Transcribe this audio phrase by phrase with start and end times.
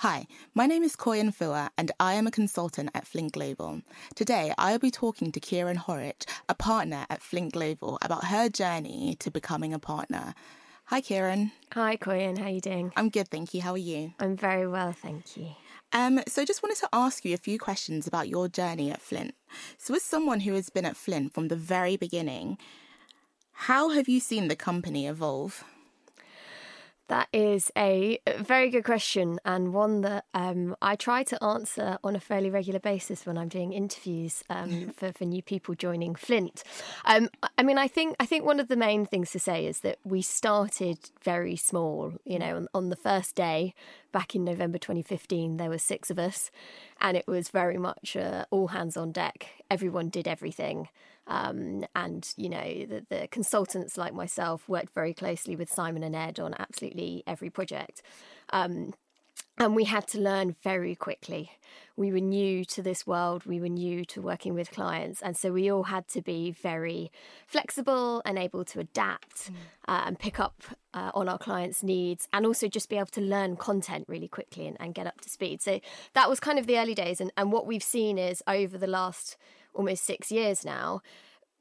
[0.00, 3.82] Hi, my name is Koyin Fuwa and I am a consultant at Flint Global.
[4.14, 8.48] Today, I will be talking to Kiran Horwich, a partner at Flint Global, about her
[8.48, 10.34] journey to becoming a partner.
[10.86, 11.50] Hi, Kiran.
[11.74, 12.38] Hi, Koyin.
[12.38, 12.94] How are you doing?
[12.96, 13.60] I'm good, thank you.
[13.60, 14.14] How are you?
[14.18, 15.48] I'm very well, thank you.
[15.92, 19.02] Um, so, I just wanted to ask you a few questions about your journey at
[19.02, 19.34] Flint.
[19.76, 22.56] So, as someone who has been at Flint from the very beginning,
[23.52, 25.62] how have you seen the company evolve?
[27.10, 32.14] That is a very good question, and one that um, I try to answer on
[32.14, 36.62] a fairly regular basis when I'm doing interviews um, for, for new people joining Flint.
[37.04, 39.80] Um, I mean, I think I think one of the main things to say is
[39.80, 42.12] that we started very small.
[42.24, 43.74] You know, on, on the first day
[44.12, 46.50] back in November 2015, there were six of us,
[47.00, 49.48] and it was very much uh, all hands on deck.
[49.70, 50.88] Everyone did everything.
[51.26, 56.16] Um, and you know the, the, consultants like myself worked very closely with Simon and
[56.16, 58.02] Ed on absolutely every project.
[58.52, 58.94] Um,
[59.58, 61.52] and we had to learn very quickly.
[61.96, 65.52] We were new to this world, we were new to working with clients, and so
[65.52, 67.12] we all had to be very
[67.46, 69.56] flexible and able to adapt mm.
[69.86, 70.62] uh, and pick up
[70.94, 74.66] uh, on our clients' needs, and also just be able to learn content really quickly
[74.66, 75.60] and, and, get up to speed.
[75.60, 75.80] So
[76.14, 78.86] that was kind of the early days, and, and what we've seen is over the
[78.86, 79.36] last
[79.74, 81.02] almost six years now,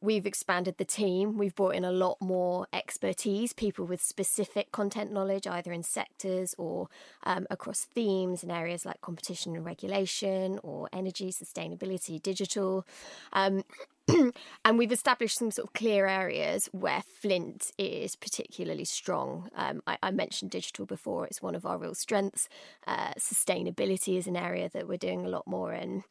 [0.00, 1.36] we've expanded the team.
[1.36, 6.54] We've brought in a lot more expertise, people with specific content knowledge, either in sectors
[6.58, 6.88] or
[7.24, 12.86] um, across themes in areas like competition and regulation or energy, sustainability, digital.
[13.32, 13.64] Um,
[14.64, 19.48] and we've established some sort of clear areas where Flint is particularly strong.
[19.54, 22.48] Um, I, I, mentioned digital before, it's one of our real strengths.
[22.86, 26.04] Uh, sustainability is an area that we're doing a lot more in.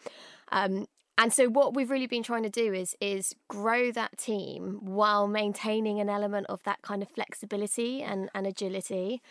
[0.51, 4.79] Um, and so what we've really been trying to do is is grow that team
[4.81, 9.21] while maintaining an element of that kind of flexibility and, and agility.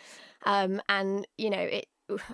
[0.45, 1.87] Um, and you know, it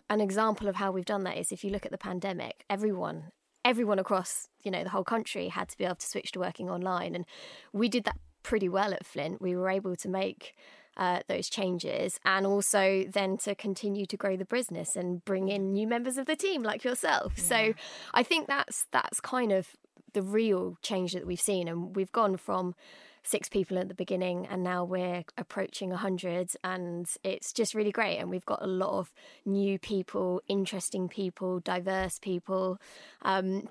[0.09, 3.31] an example of how we've done that is if you look at the pandemic, everyone
[3.66, 6.70] everyone across, you know, the whole country had to be able to switch to working
[6.70, 7.16] online.
[7.16, 7.26] And
[7.72, 9.41] we did that pretty well at Flint.
[9.41, 10.53] We were able to make
[10.98, 15.74] uh, those changes and also then to continue to grow the business and bring in
[15.74, 17.34] new members of the team like yourself.
[17.38, 17.44] Yeah.
[17.44, 17.74] So
[18.14, 19.68] I think that's that's kind of
[20.14, 22.76] the real change that we've seen and we've gone from
[23.24, 28.18] six people at the beginning and now we're approaching 100 and it's just really great
[28.18, 29.14] and we've got a lot of
[29.46, 32.78] new people interesting people diverse people
[33.22, 33.70] um,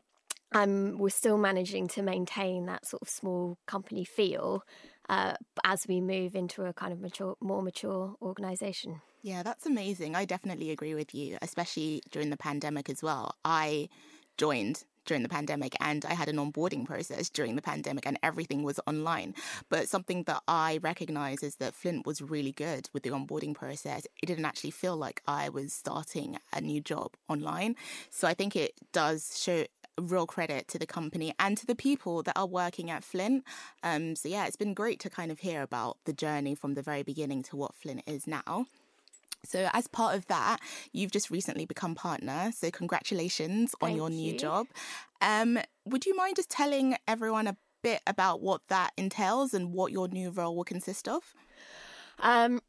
[0.53, 4.65] and we're still managing to maintain that sort of small company feel
[5.09, 9.01] uh, as we move into a kind of mature, more mature organization.
[9.23, 10.17] Yeah, that's amazing.
[10.17, 13.37] I definitely agree with you, especially during the pandemic as well.
[13.45, 13.89] I
[14.37, 18.63] joined during the pandemic and I had an onboarding process during the pandemic and everything
[18.63, 19.35] was online.
[19.69, 24.07] But something that I recognize is that Flint was really good with the onboarding process.
[24.23, 27.77] It didn't actually feel like I was starting a new job online.
[28.11, 29.65] So I think it does show
[30.01, 33.45] real credit to the company and to the people that are working at Flint.
[33.83, 36.83] Um, so yeah, it's been great to kind of hear about the journey from the
[36.83, 38.67] very beginning to what Flint is now.
[39.45, 40.61] So, as part of that,
[40.93, 42.53] you've just recently become partner.
[42.55, 44.17] So, congratulations Thank on your you.
[44.17, 44.69] new job.
[45.21, 49.91] Um, would you mind just telling everyone a bit about what that entails and what
[49.91, 51.35] your new role will consist of?
[52.21, 52.61] Um,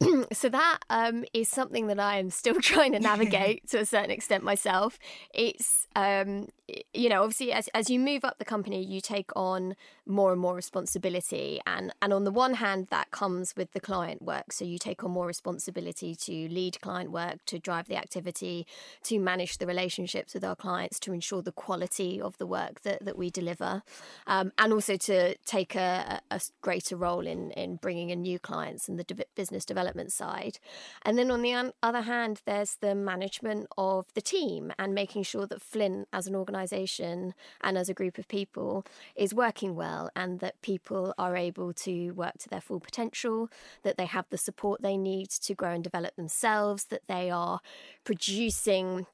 [0.32, 4.10] so that um, is something that I am still trying to navigate to a certain
[4.10, 4.98] extent myself.
[5.34, 6.48] It's um,
[6.94, 9.76] you know obviously as as you move up the company, you take on
[10.06, 14.22] more and more responsibility, and and on the one hand that comes with the client
[14.22, 14.52] work.
[14.52, 18.66] So you take on more responsibility to lead client work, to drive the activity,
[19.04, 23.04] to manage the relationships with our clients, to ensure the quality of the work that
[23.04, 23.82] that we deliver,
[24.26, 28.88] um, and also to take a, a greater role in in bringing in new clients
[28.88, 30.58] and the business development side.
[31.04, 35.46] And then on the other hand, there's the management of the team and making sure
[35.46, 38.84] that Flint as an organisation and as a group of people
[39.16, 43.48] is working well and that people are able to work to their full potential,
[43.82, 47.60] that they have the support they need to grow and develop themselves, that they are
[48.04, 49.06] producing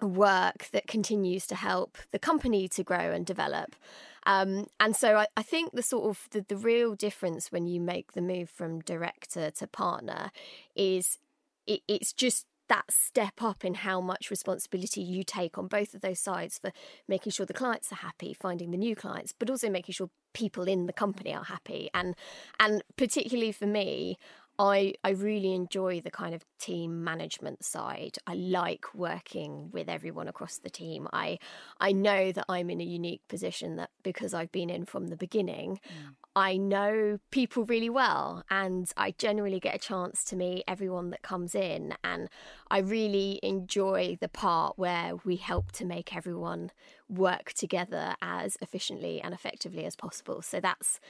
[0.00, 3.76] work that continues to help the company to grow and develop.
[4.24, 7.80] Um, and so I, I, think the sort of the, the real difference when you
[7.80, 10.30] make the move from director to partner
[10.74, 11.18] is
[11.66, 16.00] it, it's just that step up in how much responsibility you take on both of
[16.00, 16.70] those sides for
[17.08, 20.68] making sure the clients are happy, finding the new clients, but also making sure people
[20.68, 21.90] in the company are happy.
[21.92, 22.14] And
[22.60, 24.16] and particularly for me,
[24.60, 28.18] I, I really enjoy the kind of team management side.
[28.26, 31.08] I like working with everyone across the team.
[31.14, 31.38] I
[31.80, 35.16] I know that I'm in a unique position that because I've been in from the
[35.16, 36.14] beginning, mm.
[36.36, 41.22] I know people really well and I generally get a chance to meet everyone that
[41.22, 42.28] comes in and
[42.70, 46.70] I really enjoy the part where we help to make everyone
[47.08, 50.42] work together as efficiently and effectively as possible.
[50.42, 51.00] So that's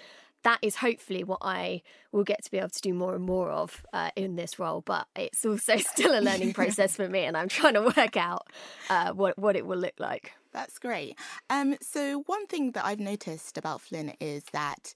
[0.43, 1.83] that is hopefully what I
[2.13, 4.81] will get to be able to do more and more of uh, in this role.
[4.81, 8.49] But it's also still a learning process for me, and I'm trying to work out
[8.89, 10.33] uh, what what it will look like.
[10.53, 11.17] That's great.
[11.49, 14.95] Um, so one thing that I've noticed about Flint is that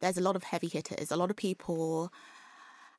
[0.00, 1.10] there's a lot of heavy hitters.
[1.10, 2.12] A lot of people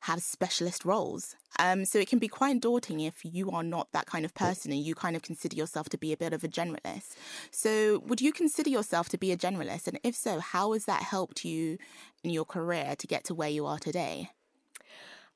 [0.00, 1.36] have specialist roles.
[1.58, 4.72] Um, so it can be quite daunting if you are not that kind of person
[4.72, 7.16] and you kind of consider yourself to be a bit of a generalist.
[7.50, 9.86] So would you consider yourself to be a generalist?
[9.86, 11.76] And if so, how has that helped you
[12.24, 14.30] in your career to get to where you are today?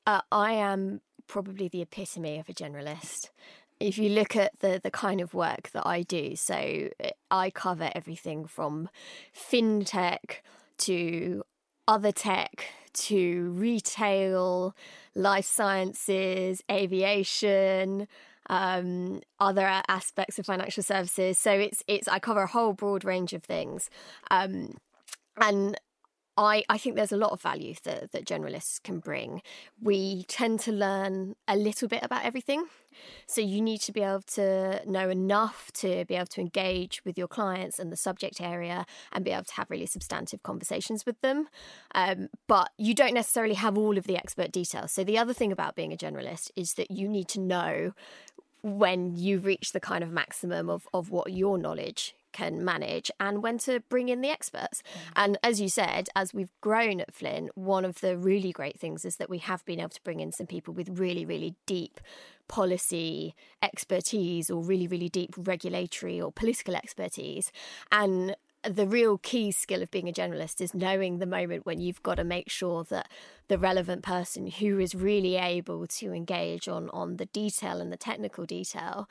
[0.07, 3.29] Uh, I am probably the epitome of a generalist.
[3.79, 7.49] If you look at the the kind of work that I do, so uh, I
[7.49, 8.89] cover everything from
[9.35, 10.41] fintech
[10.79, 11.43] to
[11.87, 14.75] other tech to retail,
[15.15, 18.07] life sciences, aviation,
[18.49, 21.39] um, other aspects of financial services.
[21.39, 23.89] So it's it's I cover a whole broad range of things,
[24.31, 24.77] um,
[25.37, 25.79] and
[26.37, 29.41] I, I think there's a lot of value that, that generalists can bring.
[29.81, 32.65] We tend to learn a little bit about everything.
[33.25, 37.17] So you need to be able to know enough to be able to engage with
[37.17, 41.19] your clients and the subject area and be able to have really substantive conversations with
[41.21, 41.47] them.
[41.93, 44.91] Um, but you don't necessarily have all of the expert details.
[44.91, 47.93] So the other thing about being a generalist is that you need to know
[48.61, 53.41] when you reach the kind of maximum of, of what your knowledge can manage and
[53.41, 54.83] when to bring in the experts.
[54.83, 55.11] Mm.
[55.15, 59.05] And as you said, as we've grown at Flint, one of the really great things
[59.05, 62.01] is that we have been able to bring in some people with really, really deep
[62.49, 67.53] policy expertise or really, really deep regulatory or political expertise.
[67.89, 68.35] And
[68.69, 72.15] the real key skill of being a generalist is knowing the moment when you've got
[72.15, 73.07] to make sure that
[73.47, 77.97] the relevant person who is really able to engage on on the detail and the
[77.97, 79.07] technical detail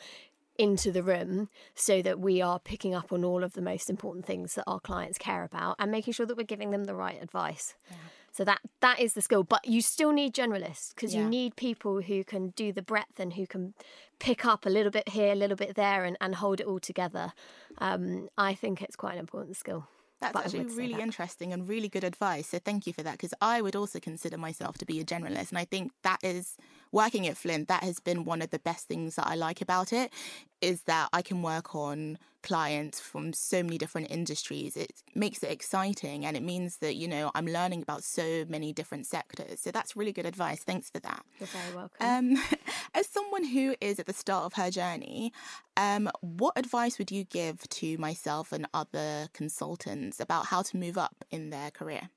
[0.57, 4.25] into the room so that we are picking up on all of the most important
[4.25, 7.21] things that our clients care about and making sure that we're giving them the right
[7.23, 7.75] advice.
[7.91, 7.97] Yeah.
[8.33, 11.21] So that that is the skill, but you still need generalists because yeah.
[11.21, 13.75] you need people who can do the breadth and who can
[14.19, 16.81] pick up a little bit here, a little bit there, and, and hold it all
[16.81, 17.33] together.
[17.79, 19.87] Um, I think it's quite an important skill.
[20.21, 22.49] That's actually really interesting and really good advice.
[22.49, 25.51] So thank you for that because I would also consider myself to be a generalist.
[25.51, 26.57] And I think that is
[26.95, 29.93] working at Flint, that has been one of the best things that I like about
[29.93, 30.13] it
[30.61, 34.77] is that I can work on clients from so many different industries.
[34.77, 38.73] It makes it exciting and it means that, you know, I'm learning about so many
[38.73, 39.61] different sectors.
[39.61, 40.61] So that's really good advice.
[40.61, 41.25] Thanks for that.
[41.41, 42.37] You're very welcome.
[42.37, 42.43] Um,
[42.95, 45.33] as someone who is at the start of her journey,
[45.77, 50.97] um, what advice would you give to myself and other consultants about how to move
[50.97, 52.09] up in their career?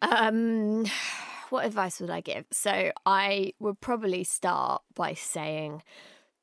[0.00, 0.86] Um,
[1.52, 2.46] what advice would I give?
[2.50, 5.82] So I would probably start by saying,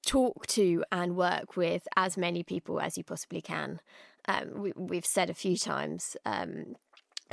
[0.05, 3.81] talk to and work with as many people as you possibly can.
[4.27, 6.75] Um, we, have said a few times um,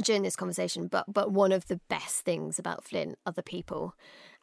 [0.02, 3.94] during this conversation, but but one of the best things about Flint are the people,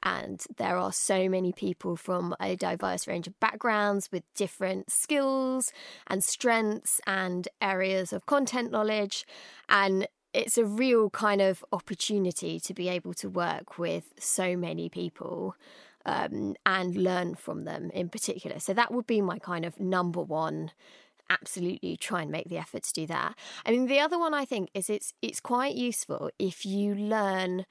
[0.04, 5.72] and there are so many people from a diverse range of backgrounds with different skills
[6.08, 9.26] and strengths and areas of content knowledge,
[9.70, 14.90] and it's a real kind of opportunity to be able to work with so many
[14.90, 15.56] people
[16.06, 18.60] um, and learn from them in particular.
[18.60, 20.72] So that would be my kind of number one.
[21.30, 23.36] Absolutely, try and make the effort to do that.
[23.66, 27.66] I mean, the other one I think is it's it's quite useful if you learn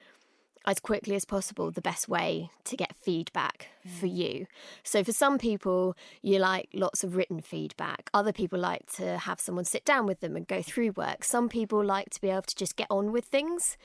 [0.65, 3.91] as quickly as possible the best way to get feedback mm.
[3.91, 4.47] for you.
[4.83, 8.09] So, for some people, you like lots of written feedback.
[8.13, 11.23] Other people like to have someone sit down with them and go through work.
[11.23, 13.77] Some people like to be able to just get on with things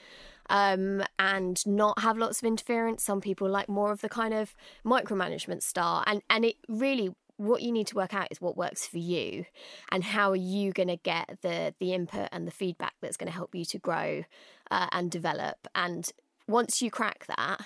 [0.51, 3.03] um, and not have lots of interference.
[3.03, 4.55] Some people like more of the kind of
[4.85, 6.05] micromanagement style.
[6.07, 9.45] And, and it really what you need to work out is what works for you
[9.93, 13.31] and how are you going to get the the input and the feedback that's going
[13.31, 14.25] to help you to grow
[14.73, 16.11] uh, and develop and
[16.49, 17.61] once you crack that,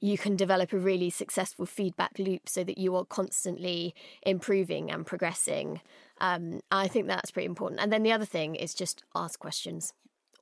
[0.00, 5.04] you can develop a really successful feedback loop so that you are constantly improving and
[5.04, 5.80] progressing.
[6.20, 7.80] Um, I think that's pretty important.
[7.80, 9.92] And then the other thing is just ask questions.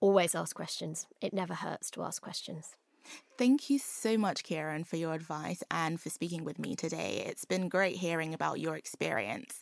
[0.01, 1.07] Always ask questions.
[1.21, 2.77] It never hurts to ask questions.
[3.39, 7.23] Thank you so much, Kiran, for your advice and for speaking with me today.
[7.25, 9.61] It's been great hearing about your experience.